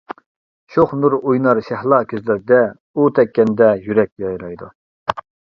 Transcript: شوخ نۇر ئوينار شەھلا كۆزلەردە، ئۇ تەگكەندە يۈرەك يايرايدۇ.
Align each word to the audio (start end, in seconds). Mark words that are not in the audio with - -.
شوخ 0.75 0.93
نۇر 1.01 1.15
ئوينار 1.17 1.61
شەھلا 1.67 1.99
كۆزلەردە، 2.13 2.61
ئۇ 2.97 3.07
تەگكەندە 3.21 3.71
يۈرەك 3.85 4.13
يايرايدۇ. 4.27 4.73